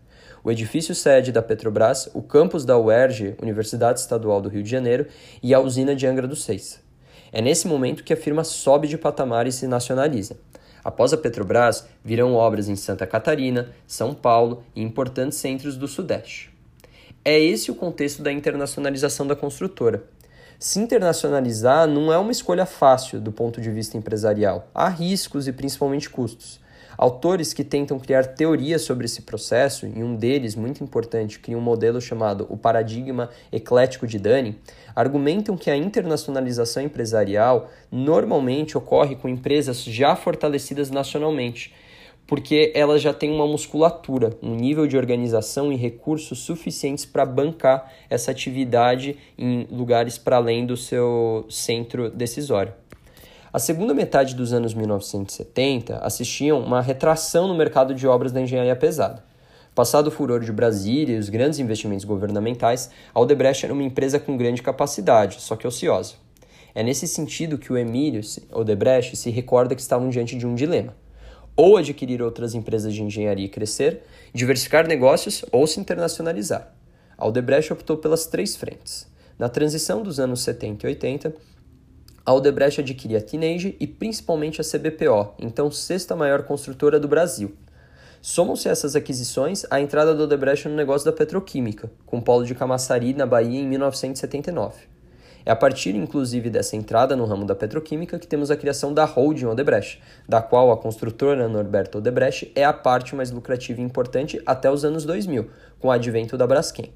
O 0.45 0.53
edifício 0.53 0.95
sede 0.95 1.33
da 1.33 1.43
Petrobras, 1.43 2.09
o 2.15 2.23
campus 2.23 2.65
da 2.65 2.79
UERJ, 2.79 3.35
Universidade 3.43 3.99
Estadual 3.99 4.41
do 4.41 4.49
Rio 4.49 4.63
de 4.63 4.71
Janeiro, 4.71 5.09
e 5.43 5.53
a 5.53 5.59
usina 5.59 5.97
de 5.97 6.07
Angra 6.07 6.29
dos 6.29 6.45
Seis. 6.45 6.81
É 7.33 7.43
nesse 7.43 7.67
momento 7.67 8.05
que 8.05 8.13
a 8.13 8.17
firma 8.17 8.45
sobe 8.45 8.87
de 8.87 8.97
patamar 8.97 9.49
e 9.49 9.53
se 9.53 9.67
nacionaliza. 9.67 10.37
Após 10.85 11.15
a 11.15 11.17
Petrobras, 11.17 11.87
virão 12.05 12.35
obras 12.35 12.69
em 12.69 12.77
Santa 12.77 13.07
Catarina, 13.07 13.71
São 13.87 14.13
Paulo 14.13 14.63
e 14.77 14.83
importantes 14.83 15.39
centros 15.39 15.77
do 15.79 15.89
Sudeste. 15.89 16.53
É 17.25 17.41
esse 17.41 17.71
o 17.71 17.75
contexto 17.75 18.23
da 18.23 18.31
internacionalização 18.31 19.27
da 19.27 19.35
construtora. 19.35 20.05
Se 20.59 20.79
internacionalizar 20.79 21.89
não 21.89 22.13
é 22.13 22.19
uma 22.19 22.31
escolha 22.31 22.67
fácil 22.67 23.19
do 23.19 23.33
ponto 23.33 23.61
de 23.61 23.71
vista 23.71 23.97
empresarial. 23.97 24.69
Há 24.75 24.91
riscos 24.91 25.49
e 25.49 25.53
principalmente 25.53 26.11
custos. 26.11 26.61
Autores 26.97 27.53
que 27.53 27.65
tentam 27.65 27.99
criar 27.99 28.25
teorias 28.25 28.83
sobre 28.83 29.07
esse 29.07 29.23
processo, 29.23 29.87
e 29.87 30.03
um 30.03 30.15
deles, 30.15 30.55
muito 30.55 30.85
importante, 30.85 31.41
cria 31.41 31.59
um 31.59 31.61
modelo 31.61 32.01
chamado 32.01 32.47
o 32.49 32.57
paradigma 32.57 33.31
eclético 33.51 34.07
de 34.07 34.19
Dunning, 34.19 34.57
argumentam 34.95 35.57
que 35.57 35.71
a 35.71 35.77
internacionalização 35.77 36.83
empresarial 36.83 37.71
normalmente 37.91 38.79
ocorre 38.79 39.17
com 39.17 39.29
empresas 39.29 39.83
já 39.83 40.15
fortalecidas 40.15 40.91
nacionalmente, 40.91 41.73
porque 42.27 42.73
elas 42.75 43.03
já 43.03 43.13
têm 43.13 43.31
uma 43.31 43.47
musculatura, 43.47 44.37
um 44.43 44.55
nível 44.55 44.87
de 44.87 44.97
organização 44.97 45.73
e 45.73 45.77
recursos 45.77 46.39
suficientes 46.39 47.05
para 47.05 47.27
bancar 47.27 47.93
essa 48.09 48.31
atividade 48.31 49.17
em 49.37 49.67
lugares 49.71 50.17
para 50.17 50.37
além 50.37 50.65
do 50.65 50.77
seu 50.77 51.45
centro 51.51 52.11
decisório. 52.11 52.73
A 53.53 53.59
segunda 53.61 53.95
metade 53.95 54.35
dos 54.35 54.53
anos 54.53 54.75
1970 54.75 55.99
assistiam 55.99 56.59
uma 56.59 56.81
retração 56.81 57.47
no 57.47 57.55
mercado 57.55 57.95
de 57.95 58.05
obras 58.05 58.33
da 58.33 58.41
engenharia 58.41 58.75
pesada. 58.75 59.23
Passado 59.75 60.07
o 60.07 60.11
furor 60.11 60.39
de 60.39 60.53
Brasília 60.53 61.17
e 61.17 61.19
os 61.19 61.29
grandes 61.29 61.59
investimentos 61.59 62.05
governamentais, 62.05 62.91
a 63.13 63.19
Odebrecht 63.19 63.65
era 63.65 63.75
uma 63.75 63.83
empresa 63.83 64.21
com 64.21 64.37
grande 64.37 64.63
capacidade, 64.63 65.41
só 65.41 65.57
que 65.57 65.67
ociosa. 65.67 66.15
É 66.73 66.83
nesse 66.85 67.09
sentido 67.09 67.59
que 67.59 67.73
o 67.73 67.77
Emílio 67.77 68.21
Odebrecht 68.53 69.17
se 69.17 69.31
recorda 69.31 69.75
que 69.75 69.81
estavam 69.81 70.09
diante 70.11 70.37
de 70.37 70.47
um 70.47 70.55
dilema: 70.55 70.95
ou 71.57 71.77
adquirir 71.77 72.23
outras 72.23 72.55
empresas 72.55 72.95
de 72.95 73.03
engenharia 73.03 73.47
e 73.47 73.49
crescer, 73.49 74.03
diversificar 74.33 74.87
negócios 74.87 75.45
ou 75.51 75.67
se 75.67 75.81
internacionalizar. 75.81 76.73
A 77.19 77.27
Odebrecht 77.27 77.73
optou 77.73 77.97
pelas 77.97 78.27
três 78.27 78.55
frentes. 78.55 79.09
Na 79.37 79.49
transição 79.49 80.05
dos 80.05 80.21
anos 80.21 80.43
70 80.43 80.87
e 80.87 80.91
80, 80.91 81.35
a 82.25 82.33
Odebrecht 82.33 82.81
adquiria 82.81 83.19
a 83.19 83.23
Teenage 83.23 83.77
e 83.81 83.89
principalmente 83.89 84.61
a 84.61 84.65
CBPO, 84.65 85.35
então 85.37 85.69
sexta 85.69 86.15
maior 86.15 86.45
construtora 86.45 87.01
do 87.01 87.09
Brasil. 87.09 87.57
Somam-se 88.27 88.71
essas 88.71 88.97
aquisições 88.97 89.67
a 89.71 89.79
entrada 89.79 90.15
da 90.15 90.25
Odebrecht 90.25 90.67
no 90.67 90.75
negócio 90.75 91.05
da 91.05 91.13
petroquímica, 91.13 91.91
com 92.07 92.23
polo 92.23 92.47
de 92.47 92.55
Camaçari, 92.55 93.13
na 93.13 93.27
Bahia, 93.27 93.61
em 93.61 93.69
1979. 93.69 94.85
É 95.45 95.51
a 95.51 95.55
partir, 95.55 95.95
inclusive, 95.95 96.49
dessa 96.49 96.75
entrada 96.75 97.15
no 97.15 97.27
ramo 97.27 97.45
da 97.45 97.55
petroquímica 97.55 98.19
que 98.19 98.27
temos 98.27 98.51
a 98.51 98.57
criação 98.57 98.95
da 98.95 99.05
holding 99.05 99.45
Odebrecht, 99.45 100.01
da 100.27 100.41
qual 100.41 100.73
a 100.73 100.77
construtora 100.79 101.47
Norberto 101.47 101.99
Odebrecht 101.99 102.51
é 102.55 102.65
a 102.65 102.73
parte 102.73 103.15
mais 103.15 103.31
lucrativa 103.31 103.83
e 103.83 103.85
importante 103.85 104.41
até 104.47 104.71
os 104.71 104.87
anos 104.87 105.05
2000, 105.05 105.51
com 105.79 105.89
o 105.89 105.91
advento 105.91 106.39
da 106.39 106.47
Braskem. 106.47 106.95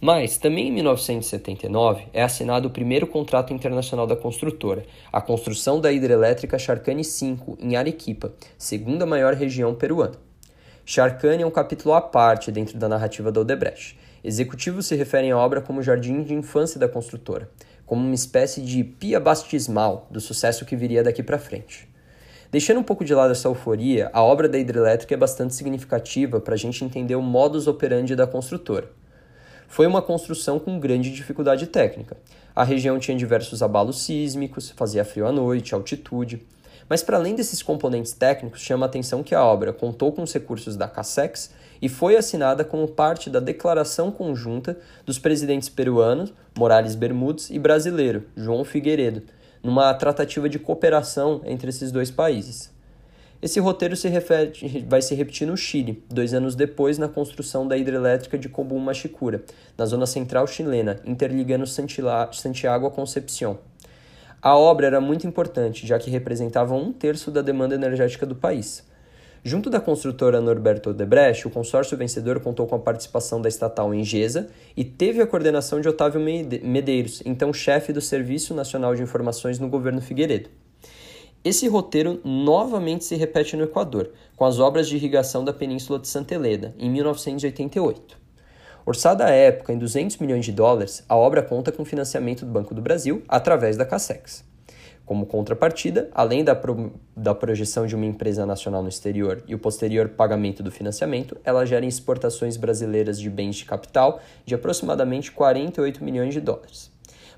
Mas, 0.00 0.38
também 0.38 0.68
em 0.68 0.72
1979, 0.74 2.04
é 2.12 2.22
assinado 2.22 2.68
o 2.68 2.70
primeiro 2.70 3.08
contrato 3.08 3.52
internacional 3.52 4.06
da 4.06 4.14
construtora, 4.14 4.84
a 5.12 5.20
construção 5.20 5.80
da 5.80 5.90
hidrelétrica 5.90 6.56
Charcani 6.56 7.02
5, 7.02 7.58
em 7.60 7.74
Arequipa, 7.74 8.32
segunda 8.56 9.04
maior 9.04 9.34
região 9.34 9.74
peruana. 9.74 10.24
Charcani 10.88 11.42
é 11.42 11.46
um 11.46 11.50
capítulo 11.50 11.94
à 11.94 12.00
parte 12.00 12.52
dentro 12.52 12.78
da 12.78 12.88
narrativa 12.88 13.32
da 13.32 13.40
Odebrecht. 13.40 13.98
Executivos 14.22 14.86
se 14.86 14.94
referem 14.94 15.32
à 15.32 15.36
obra 15.36 15.60
como 15.60 15.82
jardim 15.82 16.22
de 16.22 16.32
infância 16.32 16.78
da 16.78 16.88
construtora, 16.88 17.50
como 17.84 18.06
uma 18.06 18.14
espécie 18.14 18.62
de 18.62 18.84
pia 18.84 19.18
bastismal 19.18 20.06
do 20.12 20.20
sucesso 20.20 20.64
que 20.64 20.76
viria 20.76 21.02
daqui 21.02 21.24
para 21.24 21.40
frente. 21.40 21.88
Deixando 22.52 22.78
um 22.78 22.84
pouco 22.84 23.04
de 23.04 23.12
lado 23.12 23.32
essa 23.32 23.48
euforia, 23.48 24.08
a 24.12 24.22
obra 24.22 24.48
da 24.48 24.60
hidrelétrica 24.60 25.12
é 25.12 25.16
bastante 25.16 25.56
significativa 25.56 26.38
para 26.38 26.54
a 26.54 26.56
gente 26.56 26.84
entender 26.84 27.16
o 27.16 27.20
modus 27.20 27.66
operandi 27.66 28.14
da 28.14 28.24
construtora. 28.24 28.88
Foi 29.66 29.88
uma 29.88 30.00
construção 30.00 30.60
com 30.60 30.78
grande 30.78 31.12
dificuldade 31.12 31.66
técnica. 31.66 32.16
A 32.54 32.62
região 32.62 32.96
tinha 33.00 33.16
diversos 33.16 33.60
abalos 33.60 34.04
sísmicos, 34.04 34.70
fazia 34.70 35.04
frio 35.04 35.26
à 35.26 35.32
noite, 35.32 35.74
altitude. 35.74 36.46
Mas 36.88 37.02
para 37.02 37.16
além 37.16 37.34
desses 37.34 37.62
componentes 37.62 38.12
técnicos, 38.12 38.60
chama 38.60 38.86
a 38.86 38.88
atenção 38.88 39.22
que 39.22 39.34
a 39.34 39.44
obra 39.44 39.72
contou 39.72 40.12
com 40.12 40.22
os 40.22 40.32
recursos 40.32 40.76
da 40.76 40.86
CASEX 40.86 41.50
e 41.82 41.88
foi 41.88 42.16
assinada 42.16 42.64
como 42.64 42.88
parte 42.88 43.28
da 43.28 43.40
declaração 43.40 44.10
conjunta 44.10 44.78
dos 45.04 45.18
presidentes 45.18 45.68
peruanos, 45.68 46.32
Morales 46.56 46.94
Bermudes, 46.94 47.50
e 47.50 47.58
brasileiro, 47.58 48.24
João 48.36 48.64
Figueiredo, 48.64 49.22
numa 49.62 49.92
tratativa 49.94 50.48
de 50.48 50.58
cooperação 50.58 51.42
entre 51.44 51.68
esses 51.70 51.90
dois 51.90 52.10
países. 52.10 52.74
Esse 53.42 53.60
roteiro 53.60 53.94
se 53.94 54.08
refere, 54.08 54.84
vai 54.88 55.02
se 55.02 55.14
repetir 55.14 55.46
no 55.46 55.56
Chile, 55.56 56.02
dois 56.08 56.32
anos 56.32 56.54
depois, 56.54 56.96
na 56.96 57.06
construção 57.06 57.68
da 57.68 57.76
hidrelétrica 57.76 58.38
de 58.38 58.48
Cobum 58.48 58.78
Machicura, 58.78 59.44
na 59.76 59.84
zona 59.84 60.06
central 60.06 60.46
chilena, 60.46 60.98
interligando 61.04 61.66
Santiago 61.66 62.86
a 62.86 62.90
Concepción. 62.90 63.58
A 64.46 64.56
obra 64.56 64.86
era 64.86 65.00
muito 65.00 65.26
importante, 65.26 65.84
já 65.84 65.98
que 65.98 66.08
representava 66.08 66.72
um 66.72 66.92
terço 66.92 67.32
da 67.32 67.42
demanda 67.42 67.74
energética 67.74 68.24
do 68.24 68.36
país. 68.36 68.86
Junto 69.42 69.68
da 69.68 69.80
construtora 69.80 70.40
Norberto 70.40 70.90
Odebrecht, 70.90 71.48
o 71.48 71.50
consórcio 71.50 71.98
vencedor 71.98 72.38
contou 72.38 72.64
com 72.64 72.76
a 72.76 72.78
participação 72.78 73.42
da 73.42 73.48
estatal 73.48 73.92
Engesa 73.92 74.48
e 74.76 74.84
teve 74.84 75.20
a 75.20 75.26
coordenação 75.26 75.80
de 75.80 75.88
Otávio 75.88 76.20
Medeiros, 76.62 77.20
então 77.26 77.52
chefe 77.52 77.92
do 77.92 78.00
Serviço 78.00 78.54
Nacional 78.54 78.94
de 78.94 79.02
Informações 79.02 79.58
no 79.58 79.68
governo 79.68 80.00
Figueiredo. 80.00 80.48
Esse 81.42 81.66
roteiro 81.66 82.20
novamente 82.24 83.04
se 83.04 83.16
repete 83.16 83.56
no 83.56 83.64
Equador, 83.64 84.12
com 84.36 84.44
as 84.44 84.60
obras 84.60 84.86
de 84.86 84.94
irrigação 84.94 85.44
da 85.44 85.52
Península 85.52 85.98
de 85.98 86.06
Santa 86.06 86.36
Helena, 86.36 86.72
em 86.78 86.88
1988. 86.88 88.25
Orçada 88.86 89.24
à 89.26 89.30
época 89.30 89.72
em 89.72 89.78
200 89.78 90.18
milhões 90.18 90.44
de 90.44 90.52
dólares, 90.52 91.04
a 91.08 91.16
obra 91.16 91.42
conta 91.42 91.72
com 91.72 91.84
financiamento 91.84 92.46
do 92.46 92.52
Banco 92.52 92.72
do 92.72 92.80
Brasil 92.80 93.20
através 93.26 93.76
da 93.76 93.84
Casex. 93.84 94.44
Como 95.04 95.26
contrapartida, 95.26 96.08
além 96.14 96.44
da, 96.44 96.54
pro, 96.54 96.92
da 97.16 97.34
projeção 97.34 97.84
de 97.84 97.96
uma 97.96 98.06
empresa 98.06 98.46
nacional 98.46 98.84
no 98.84 98.88
exterior 98.88 99.42
e 99.48 99.56
o 99.56 99.58
posterior 99.58 100.10
pagamento 100.10 100.62
do 100.62 100.70
financiamento, 100.70 101.36
ela 101.42 101.66
gera 101.66 101.84
exportações 101.84 102.56
brasileiras 102.56 103.18
de 103.18 103.28
bens 103.28 103.56
de 103.56 103.64
capital 103.64 104.20
de 104.44 104.54
aproximadamente 104.54 105.32
48 105.32 106.04
milhões 106.04 106.32
de 106.32 106.40
dólares. 106.40 106.92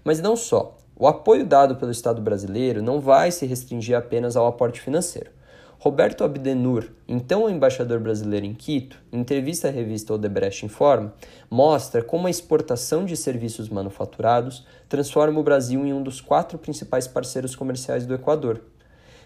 Mas 0.04 0.20
não 0.20 0.36
só. 0.36 0.76
O 0.94 1.06
apoio 1.06 1.46
dado 1.46 1.76
pelo 1.76 1.92
Estado 1.92 2.20
brasileiro 2.20 2.82
não 2.82 3.00
vai 3.00 3.30
se 3.30 3.46
restringir 3.46 3.96
apenas 3.96 4.36
ao 4.36 4.46
aporte 4.46 4.82
financeiro. 4.82 5.30
Roberto 5.80 6.24
Abdenur, 6.24 6.88
então 7.06 7.48
embaixador 7.48 8.00
brasileiro 8.00 8.44
em 8.44 8.52
Quito, 8.52 9.00
em 9.12 9.20
entrevista 9.20 9.68
à 9.68 9.70
revista 9.70 10.12
Odebrecht 10.12 10.66
Informa, 10.66 11.14
mostra 11.48 12.02
como 12.02 12.26
a 12.26 12.30
exportação 12.30 13.04
de 13.04 13.16
serviços 13.16 13.68
manufaturados 13.68 14.66
transforma 14.88 15.38
o 15.38 15.42
Brasil 15.44 15.86
em 15.86 15.92
um 15.92 16.02
dos 16.02 16.20
quatro 16.20 16.58
principais 16.58 17.06
parceiros 17.06 17.54
comerciais 17.54 18.04
do 18.04 18.12
Equador. 18.12 18.60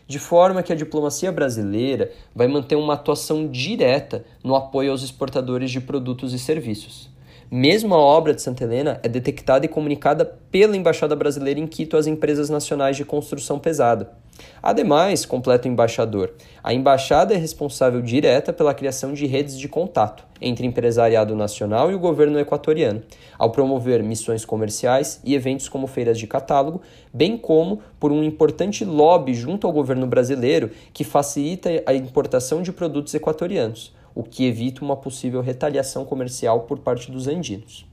De 0.06 0.18
forma 0.18 0.62
que 0.62 0.74
a 0.74 0.76
diplomacia 0.76 1.32
brasileira 1.32 2.12
vai 2.34 2.48
manter 2.48 2.76
uma 2.76 2.94
atuação 2.94 3.48
direta 3.48 4.22
no 4.44 4.54
apoio 4.54 4.90
aos 4.90 5.02
exportadores 5.02 5.70
de 5.70 5.80
produtos 5.80 6.34
e 6.34 6.38
serviços. 6.38 7.08
Mesmo 7.50 7.94
a 7.94 7.98
obra 7.98 8.34
de 8.34 8.42
Santa 8.42 8.64
Helena 8.64 9.00
é 9.02 9.08
detectada 9.08 9.64
e 9.64 9.70
comunicada 9.70 10.26
pela 10.50 10.76
Embaixada 10.76 11.16
Brasileira 11.16 11.60
em 11.60 11.66
Quito 11.66 11.96
às 11.96 12.06
empresas 12.06 12.50
nacionais 12.50 12.94
de 12.94 13.06
construção 13.06 13.58
pesada. 13.58 14.20
Ademais, 14.62 15.26
completa 15.26 15.68
o 15.68 15.70
embaixador, 15.70 16.32
a 16.62 16.72
embaixada 16.72 17.34
é 17.34 17.36
responsável 17.36 18.00
direta 18.00 18.52
pela 18.52 18.74
criação 18.74 19.12
de 19.12 19.26
redes 19.26 19.58
de 19.58 19.68
contato 19.68 20.24
entre 20.40 20.66
empresariado 20.66 21.34
nacional 21.34 21.90
e 21.90 21.94
o 21.94 21.98
governo 21.98 22.38
equatoriano, 22.38 23.02
ao 23.38 23.50
promover 23.50 24.02
missões 24.02 24.44
comerciais 24.44 25.20
e 25.24 25.34
eventos 25.34 25.68
como 25.68 25.86
feiras 25.86 26.18
de 26.18 26.26
catálogo, 26.26 26.82
bem 27.12 27.36
como 27.36 27.80
por 27.98 28.12
um 28.12 28.22
importante 28.22 28.84
lobby 28.84 29.34
junto 29.34 29.66
ao 29.66 29.72
governo 29.72 30.06
brasileiro 30.06 30.70
que 30.92 31.04
facilita 31.04 31.82
a 31.86 31.94
importação 31.94 32.62
de 32.62 32.72
produtos 32.72 33.14
equatorianos 33.14 33.92
o 34.14 34.22
que 34.22 34.44
evita 34.44 34.84
uma 34.84 34.96
possível 34.96 35.40
retaliação 35.40 36.04
comercial 36.04 36.60
por 36.60 36.78
parte 36.78 37.10
dos 37.10 37.26
andinos. 37.26 37.86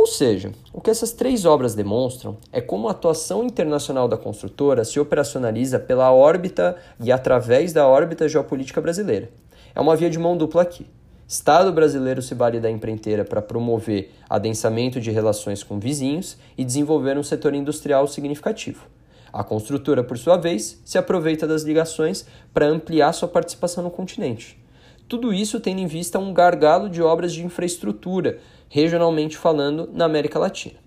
Ou 0.00 0.06
seja, 0.06 0.50
o 0.72 0.80
que 0.80 0.88
essas 0.88 1.12
três 1.12 1.44
obras 1.44 1.74
demonstram 1.74 2.38
é 2.50 2.58
como 2.58 2.88
a 2.88 2.92
atuação 2.92 3.44
internacional 3.44 4.08
da 4.08 4.16
construtora 4.16 4.82
se 4.82 4.98
operacionaliza 4.98 5.78
pela 5.78 6.10
órbita 6.10 6.74
e 6.98 7.12
através 7.12 7.74
da 7.74 7.86
órbita 7.86 8.26
geopolítica 8.26 8.80
brasileira. 8.80 9.28
É 9.74 9.78
uma 9.78 9.94
via 9.94 10.08
de 10.08 10.18
mão 10.18 10.38
dupla 10.38 10.62
aqui. 10.62 10.86
Estado 11.28 11.70
brasileiro 11.70 12.22
se 12.22 12.34
vale 12.34 12.58
da 12.58 12.70
empreiteira 12.70 13.26
para 13.26 13.42
promover 13.42 14.10
adensamento 14.26 15.02
de 15.02 15.10
relações 15.10 15.62
com 15.62 15.78
vizinhos 15.78 16.38
e 16.56 16.64
desenvolver 16.64 17.18
um 17.18 17.22
setor 17.22 17.52
industrial 17.52 18.06
significativo. 18.08 18.86
A 19.30 19.44
construtora, 19.44 20.02
por 20.02 20.16
sua 20.16 20.38
vez, 20.38 20.80
se 20.82 20.96
aproveita 20.96 21.46
das 21.46 21.62
ligações 21.62 22.24
para 22.54 22.64
ampliar 22.64 23.12
sua 23.12 23.28
participação 23.28 23.84
no 23.84 23.90
continente. 23.90 24.58
Tudo 25.10 25.34
isso 25.34 25.58
tendo 25.58 25.80
em 25.80 25.88
vista 25.88 26.20
um 26.20 26.32
gargalo 26.32 26.88
de 26.88 27.02
obras 27.02 27.32
de 27.32 27.44
infraestrutura, 27.44 28.38
regionalmente 28.70 29.36
falando, 29.36 29.90
na 29.92 30.06
América 30.06 30.38
Latina. 30.38 30.78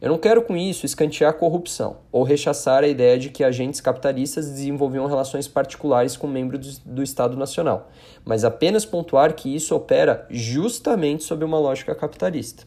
Eu 0.00 0.08
não 0.08 0.18
quero 0.18 0.42
com 0.42 0.56
isso 0.56 0.86
escantear 0.86 1.30
a 1.30 1.34
corrupção 1.34 1.96
ou 2.12 2.22
rechaçar 2.22 2.84
a 2.84 2.88
ideia 2.88 3.18
de 3.18 3.28
que 3.28 3.42
agentes 3.42 3.80
capitalistas 3.80 4.48
desenvolviam 4.48 5.06
relações 5.06 5.48
particulares 5.48 6.16
com 6.16 6.26
membros 6.26 6.78
do 6.78 7.02
Estado 7.02 7.36
Nacional, 7.36 7.90
mas 8.24 8.44
apenas 8.44 8.84
pontuar 8.84 9.34
que 9.34 9.54
isso 9.54 9.74
opera 9.74 10.26
justamente 10.30 11.24
sob 11.24 11.44
uma 11.44 11.58
lógica 11.58 11.94
capitalista. 11.94 12.64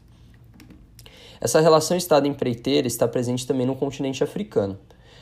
Essa 1.39 1.61
relação 1.61 1.95
Estado-empreiteira 1.95 2.87
está 2.87 3.07
presente 3.07 3.47
também 3.47 3.65
no 3.65 3.75
continente 3.75 4.23
africano. 4.23 4.77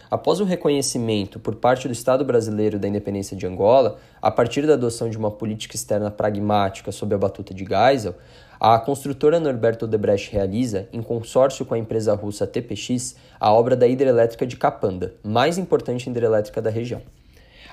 Após 0.09 0.39
o 0.39 0.45
reconhecimento 0.45 1.39
por 1.39 1.55
parte 1.55 1.87
do 1.87 1.91
Estado 1.91 2.23
brasileiro 2.23 2.79
da 2.79 2.87
independência 2.87 3.35
de 3.35 3.45
Angola, 3.45 3.99
a 4.21 4.31
partir 4.31 4.65
da 4.65 4.73
adoção 4.73 5.09
de 5.09 5.17
uma 5.17 5.31
política 5.31 5.75
externa 5.75 6.09
pragmática 6.09 6.91
sob 6.91 7.13
a 7.13 7.17
batuta 7.17 7.53
de 7.53 7.65
Geisel, 7.65 8.15
a 8.59 8.79
construtora 8.79 9.39
Norberto 9.39 9.85
Odebrecht 9.85 10.31
realiza, 10.31 10.88
em 10.93 11.01
consórcio 11.01 11.65
com 11.65 11.74
a 11.74 11.77
empresa 11.77 12.13
russa 12.13 12.47
TPX, 12.47 13.15
a 13.39 13.51
obra 13.51 13.75
da 13.75 13.88
hidrelétrica 13.88 14.45
de 14.47 14.55
Capanda, 14.55 15.13
mais 15.24 15.57
importante 15.57 16.09
hidrelétrica 16.09 16.62
da 16.62 16.69
região. 16.69 17.01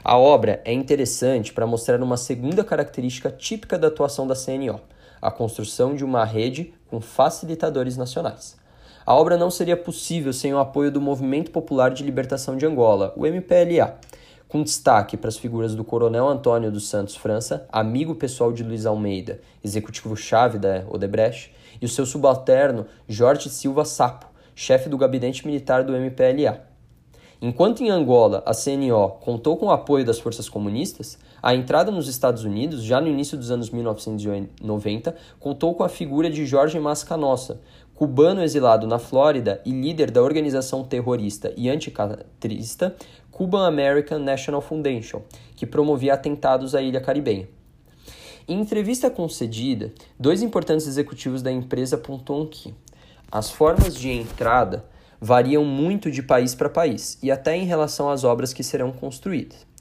A 0.05 0.19
obra 0.19 0.61
é 0.65 0.73
interessante 0.73 1.53
para 1.53 1.67
mostrar 1.67 2.03
uma 2.03 2.17
segunda 2.17 2.65
característica 2.65 3.31
típica 3.31 3.79
da 3.79 3.87
atuação 3.87 4.27
da 4.27 4.35
CNO, 4.35 4.81
a 5.21 5.31
construção 5.31 5.95
de 5.95 6.05
uma 6.05 6.25
rede 6.25 6.75
com 6.91 7.01
facilitadores 7.01 7.97
nacionais. 7.97 8.57
A 9.07 9.15
obra 9.15 9.37
não 9.37 9.51
seria 9.51 9.77
possível 9.77 10.33
sem 10.33 10.53
o 10.53 10.59
apoio 10.59 10.91
do 10.91 11.01
Movimento 11.01 11.51
Popular 11.53 11.91
de 11.91 12.03
Libertação 12.03 12.57
de 12.57 12.67
Angola, 12.67 13.12
o 13.17 13.27
MPLA, 13.27 13.99
com 14.53 14.63
destaque 14.63 15.17
para 15.17 15.29
as 15.29 15.39
figuras 15.39 15.75
do 15.75 15.83
Coronel 15.83 16.29
Antônio 16.29 16.71
dos 16.71 16.87
Santos 16.87 17.17
França, 17.17 17.67
amigo 17.73 18.15
pessoal 18.15 18.53
de 18.53 18.63
Luiz 18.63 18.85
Almeida, 18.85 19.41
executivo-chave 19.65 20.59
da 20.59 20.85
Odebrecht, 20.91 21.55
e 21.81 21.87
o 21.87 21.89
seu 21.89 22.05
subalterno 22.05 22.85
Jorge 23.09 23.49
Silva 23.49 23.87
Sapo, 23.87 24.27
chefe 24.55 24.91
do 24.91 24.99
gabinete 24.99 25.47
militar 25.47 25.83
do 25.83 25.97
MPLA. 25.97 26.67
Enquanto 27.41 27.83
em 27.83 27.89
Angola 27.89 28.43
a 28.45 28.53
CNO 28.53 29.13
contou 29.23 29.57
com 29.57 29.67
o 29.67 29.71
apoio 29.71 30.05
das 30.05 30.21
forças 30.21 30.51
comunistas, 30.51 31.19
a 31.43 31.55
entrada 31.55 31.91
nos 31.91 32.07
Estados 32.07 32.45
Unidos, 32.45 32.85
já 32.85 33.01
no 33.01 33.09
início 33.09 33.39
dos 33.39 33.51
anos 33.51 33.71
1990, 33.71 35.17
contou 35.41 35.75
com 35.75 35.83
a 35.83 35.89
figura 35.89 36.29
de 36.29 36.45
Jorge 36.45 36.79
Mascanossa, 36.79 37.59
cubano 37.95 38.43
exilado 38.43 38.87
na 38.87 38.99
Flórida 38.99 39.61
e 39.65 39.71
líder 39.71 40.11
da 40.11 40.23
organização 40.23 40.85
terrorista 40.85 41.53
e 41.57 41.71
anticatrista 41.71 42.95
Cuban 43.33 43.67
American 43.67 44.21
National 44.21 44.61
Foundation, 44.61 45.23
que 45.57 45.67
promovia 45.67 46.15
atentados 46.15 46.75
à 46.75 46.83
ilha 46.83 47.01
caribenha. 47.01 47.49
Em 48.47 48.61
entrevista 48.61 49.11
concedida, 49.11 49.91
dois 50.19 50.43
importantes 50.43 50.87
executivos 50.87 51.43
da 51.43 51.51
empresa 51.51 51.97
apontam 51.97 52.47
que 52.47 52.75
as 53.31 53.51
formas 53.51 53.97
de 53.97 54.11
entrada 54.11 54.85
variam 55.19 55.65
muito 55.65 56.11
de 56.11 56.23
país 56.23 56.55
para 56.55 56.69
país 56.69 57.19
e 57.23 57.31
até 57.31 57.57
em 57.57 57.65
relação 57.65 58.11
às 58.11 58.23
obras 58.23 58.53
que 58.53 58.62
serão 58.62 58.93
construídas. 58.93 59.72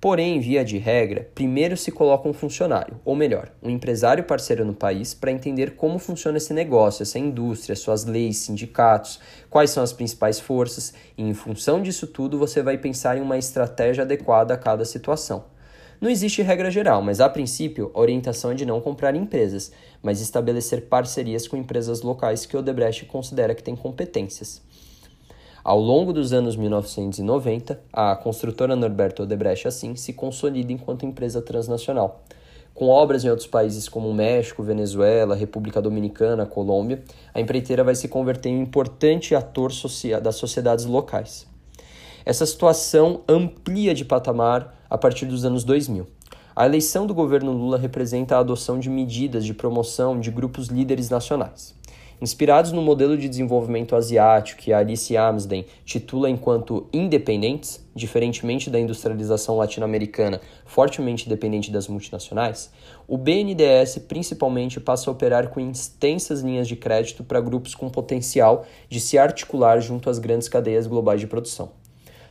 Porém, 0.00 0.40
via 0.40 0.64
de 0.64 0.78
regra, 0.78 1.28
primeiro 1.34 1.76
se 1.76 1.92
coloca 1.92 2.26
um 2.26 2.32
funcionário, 2.32 2.98
ou 3.04 3.14
melhor, 3.14 3.52
um 3.62 3.68
empresário 3.68 4.24
parceiro 4.24 4.64
no 4.64 4.72
país 4.72 5.12
para 5.12 5.30
entender 5.30 5.76
como 5.76 5.98
funciona 5.98 6.38
esse 6.38 6.54
negócio, 6.54 7.02
essa 7.02 7.18
indústria, 7.18 7.76
suas 7.76 8.06
leis, 8.06 8.38
sindicatos, 8.38 9.20
quais 9.50 9.68
são 9.68 9.82
as 9.82 9.92
principais 9.92 10.40
forças, 10.40 10.94
e 11.18 11.22
em 11.22 11.34
função 11.34 11.82
disso 11.82 12.06
tudo 12.06 12.38
você 12.38 12.62
vai 12.62 12.78
pensar 12.78 13.18
em 13.18 13.20
uma 13.20 13.36
estratégia 13.36 14.02
adequada 14.02 14.54
a 14.54 14.56
cada 14.56 14.86
situação. 14.86 15.44
Não 16.00 16.08
existe 16.08 16.40
regra 16.40 16.70
geral, 16.70 17.02
mas 17.02 17.20
a 17.20 17.28
princípio 17.28 17.90
a 17.92 18.00
orientação 18.00 18.52
é 18.52 18.54
de 18.54 18.64
não 18.64 18.80
comprar 18.80 19.14
empresas, 19.14 19.70
mas 20.02 20.22
estabelecer 20.22 20.86
parcerias 20.86 21.46
com 21.46 21.58
empresas 21.58 22.00
locais 22.00 22.46
que 22.46 22.56
o 22.56 22.60
Odebrecht 22.60 23.04
considera 23.04 23.54
que 23.54 23.62
têm 23.62 23.76
competências. 23.76 24.62
Ao 25.62 25.78
longo 25.78 26.10
dos 26.10 26.32
anos 26.32 26.56
1990, 26.56 27.78
a 27.92 28.16
construtora 28.16 28.74
Norberto 28.74 29.24
Odebrecht 29.24 29.68
assim 29.68 29.94
se 29.94 30.14
consolida 30.14 30.72
enquanto 30.72 31.04
empresa 31.04 31.42
transnacional. 31.42 32.22
Com 32.74 32.88
obras 32.88 33.24
em 33.24 33.28
outros 33.28 33.46
países 33.46 33.86
como 33.86 34.14
México, 34.14 34.62
Venezuela, 34.62 35.36
República 35.36 35.82
Dominicana, 35.82 36.46
Colômbia, 36.46 37.02
a 37.34 37.40
empreiteira 37.40 37.84
vai 37.84 37.94
se 37.94 38.08
converter 38.08 38.48
em 38.48 38.58
um 38.58 38.62
importante 38.62 39.34
ator 39.34 39.70
das 40.22 40.36
sociedades 40.36 40.86
locais. 40.86 41.46
Essa 42.24 42.46
situação 42.46 43.20
amplia 43.28 43.92
de 43.92 44.04
patamar 44.04 44.74
a 44.88 44.96
partir 44.96 45.26
dos 45.26 45.44
anos 45.44 45.62
2000. 45.62 46.06
A 46.56 46.64
eleição 46.64 47.06
do 47.06 47.14
governo 47.14 47.52
Lula 47.52 47.76
representa 47.76 48.36
a 48.36 48.40
adoção 48.40 48.78
de 48.78 48.88
medidas 48.88 49.44
de 49.44 49.52
promoção 49.52 50.18
de 50.18 50.30
grupos 50.30 50.68
líderes 50.68 51.10
nacionais. 51.10 51.74
Inspirados 52.22 52.70
no 52.70 52.82
modelo 52.82 53.16
de 53.16 53.30
desenvolvimento 53.30 53.96
asiático 53.96 54.60
que 54.60 54.74
Alice 54.74 55.16
Amsden 55.16 55.64
titula 55.86 56.28
enquanto 56.28 56.86
independentes, 56.92 57.82
diferentemente 57.94 58.68
da 58.68 58.78
industrialização 58.78 59.56
latino-americana 59.56 60.38
fortemente 60.66 61.26
dependente 61.26 61.70
das 61.70 61.88
multinacionais, 61.88 62.70
o 63.08 63.16
BNDES 63.16 64.00
principalmente 64.06 64.78
passa 64.78 65.08
a 65.08 65.12
operar 65.14 65.48
com 65.48 65.60
extensas 65.60 66.42
linhas 66.42 66.68
de 66.68 66.76
crédito 66.76 67.24
para 67.24 67.40
grupos 67.40 67.74
com 67.74 67.88
potencial 67.88 68.66
de 68.90 69.00
se 69.00 69.16
articular 69.16 69.80
junto 69.80 70.10
às 70.10 70.18
grandes 70.18 70.46
cadeias 70.46 70.86
globais 70.86 71.22
de 71.22 71.26
produção. 71.26 71.70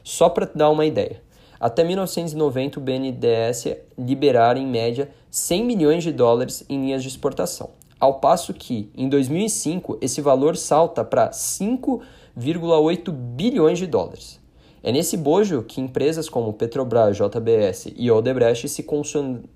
Só 0.04 0.30
para 0.30 0.52
dar 0.54 0.70
uma 0.70 0.86
ideia, 0.86 1.20
até 1.60 1.84
1990 1.84 2.80
o 2.80 2.84
BNDES 2.84 3.76
liberara 3.98 4.60
em 4.60 4.68
média 4.68 5.10
100 5.32 5.66
milhões 5.66 6.04
de 6.04 6.12
dólares 6.12 6.64
em 6.70 6.80
linhas 6.80 7.02
de 7.02 7.10
exportação 7.10 7.79
ao 8.00 8.20
passo 8.20 8.54
que, 8.54 8.90
em 8.96 9.10
2005, 9.10 9.98
esse 10.02 10.22
valor 10.22 10.56
salta 10.56 11.04
para 11.04 11.32
5,8 11.32 13.12
bilhões 13.12 13.78
de 13.78 13.86
dólares. 13.86 14.40
É 14.82 14.92
nesse 14.94 15.18
bojo 15.18 15.64
que 15.64 15.82
empresas 15.82 16.30
como 16.30 16.54
Petrobras, 16.54 17.18
JBS 17.18 17.92
e 17.98 18.10
Odebrecht 18.10 18.70
se, 18.70 18.86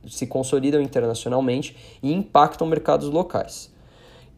se 0.08 0.27
consolidam 0.27 0.82
internacionalmente 0.82 1.77
e 2.01 2.12
impactam 2.12 2.67
mercados 2.67 3.08
locais. 3.10 3.71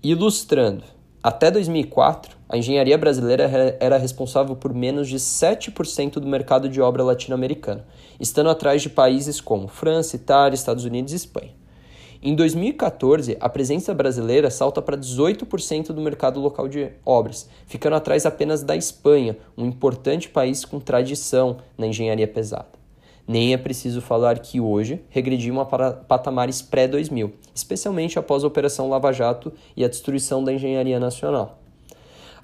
Ilustrando, 0.04 0.84
até 1.24 1.50
2004, 1.50 2.38
a 2.48 2.56
engenharia 2.56 3.00
brasileira 3.00 3.78
era 3.80 3.98
responsável 3.98 4.56
por 4.56 4.76
menos 4.76 5.08
de 5.08 5.16
7% 5.16 6.20
do 6.20 6.28
mercado 6.28 6.70
de 6.70 6.80
obra 6.80 7.04
latino-americano, 7.04 7.84
estando 8.20 8.52
atrás 8.52 8.84
de 8.84 8.90
países 8.92 9.42
como 9.42 9.68
França, 9.68 10.16
Itália, 10.16 10.54
Estados 10.54 10.86
Unidos 10.86 11.14
e 11.14 11.16
Espanha. 11.16 11.65
Em 12.28 12.34
2014, 12.34 13.38
a 13.40 13.48
presença 13.48 13.94
brasileira 13.94 14.50
salta 14.50 14.82
para 14.82 14.98
18% 14.98 15.94
do 15.94 16.02
mercado 16.02 16.40
local 16.40 16.68
de 16.68 16.90
obras, 17.06 17.48
ficando 17.68 17.96
atrás 17.96 18.26
apenas 18.26 18.64
da 18.64 18.76
Espanha, 18.76 19.38
um 19.56 19.64
importante 19.64 20.28
país 20.28 20.66
com 20.66 20.80
tradição 20.80 21.58
na 21.78 21.86
engenharia 21.86 22.28
pesada. 22.28 22.66
Nem 23.28 23.54
é 23.54 23.58
preciso 23.58 24.02
falar 24.02 24.40
que 24.40 24.60
hoje 24.60 25.04
regredimos 25.08 25.68
a 25.72 25.92
patamares 25.92 26.64
pré-2000, 26.64 27.30
especialmente 27.54 28.18
após 28.18 28.44
a 28.44 28.48
Operação 28.48 28.90
Lava 28.90 29.14
Jato 29.14 29.54
e 29.78 29.86
a 29.86 29.88
destruição 29.88 30.44
da 30.44 30.52
engenharia 30.52 31.00
nacional. 31.00 31.60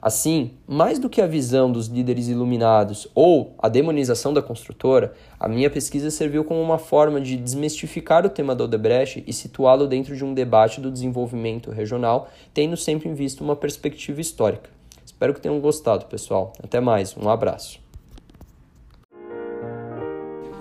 Assim, 0.01 0.53
mais 0.67 0.97
do 0.97 1.07
que 1.07 1.21
a 1.21 1.27
visão 1.27 1.71
dos 1.71 1.85
líderes 1.85 2.27
iluminados 2.27 3.07
ou 3.13 3.53
a 3.59 3.69
demonização 3.69 4.33
da 4.33 4.41
construtora, 4.41 5.13
a 5.39 5.47
minha 5.47 5.69
pesquisa 5.69 6.09
serviu 6.09 6.43
como 6.43 6.59
uma 6.59 6.79
forma 6.79 7.21
de 7.21 7.37
desmistificar 7.37 8.25
o 8.25 8.29
tema 8.29 8.55
da 8.55 8.63
Odebrecht 8.63 9.23
e 9.27 9.31
situá-lo 9.31 9.85
dentro 9.85 10.15
de 10.15 10.25
um 10.25 10.33
debate 10.33 10.81
do 10.81 10.89
desenvolvimento 10.89 11.69
regional, 11.69 12.29
tendo 12.51 12.75
sempre 12.75 13.09
em 13.09 13.13
vista 13.13 13.43
uma 13.43 13.55
perspectiva 13.55 14.19
histórica. 14.19 14.71
Espero 15.05 15.35
que 15.35 15.41
tenham 15.41 15.59
gostado, 15.59 16.05
pessoal. 16.05 16.51
Até 16.63 16.79
mais, 16.79 17.15
um 17.15 17.29
abraço. 17.29 17.79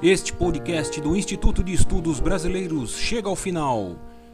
Este 0.03 0.35
podcast 0.35 1.00
do 1.00 1.16
Instituto 1.16 1.64
de 1.64 1.72
Estudos 1.72 2.20
Brasileiros 2.20 2.94
chega 2.98 3.29
ao 3.29 3.37
final. 3.37 4.10